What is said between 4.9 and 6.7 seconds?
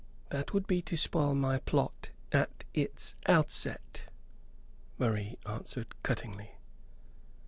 Marie answered, cuttingly.